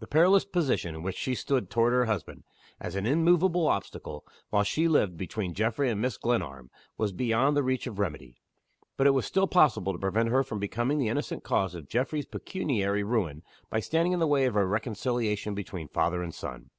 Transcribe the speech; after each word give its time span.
The 0.00 0.08
perilous 0.08 0.44
position 0.44 0.96
in 0.96 1.02
which 1.04 1.16
she 1.16 1.36
stood 1.36 1.70
toward 1.70 1.92
her 1.92 2.06
husband 2.06 2.42
as 2.80 2.96
an 2.96 3.06
immovable 3.06 3.68
obstacle, 3.68 4.26
while 4.50 4.64
she 4.64 4.88
lived, 4.88 5.16
between 5.16 5.54
Geoffrey 5.54 5.88
and 5.88 6.04
Mrs. 6.04 6.18
Glenarm 6.20 6.68
was 6.96 7.12
beyond 7.12 7.56
the 7.56 7.62
reach 7.62 7.86
of 7.86 8.00
remedy. 8.00 8.40
But 8.96 9.06
it 9.06 9.14
was 9.14 9.24
still 9.24 9.46
possible 9.46 9.92
to 9.92 9.98
prevent 10.00 10.30
her 10.30 10.42
from 10.42 10.58
becoming 10.58 10.98
the 10.98 11.06
innocent 11.08 11.44
cause 11.44 11.76
of 11.76 11.88
Geoffrey's 11.88 12.26
pecuniary 12.26 13.04
ruin, 13.04 13.44
by 13.70 13.78
standing 13.78 14.10
in 14.10 14.18
the 14.18 14.26
way 14.26 14.46
of 14.46 14.56
a 14.56 14.66
reconciliation 14.66 15.54
between 15.54 15.86
father 15.86 16.24
and 16.24 16.34
son. 16.34 16.70